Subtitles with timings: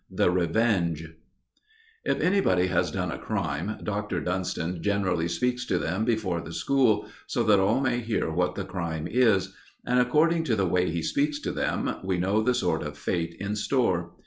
[0.09, 1.09] THE REVENGE
[2.03, 4.19] If anybody has done a crime, Dr.
[4.19, 8.63] Dunston generally speaks to them before the school, so that all may hear what the
[8.65, 9.53] crime is.
[9.85, 13.35] And according to the way he speaks to them, we know the sort of fate
[13.39, 14.13] in store.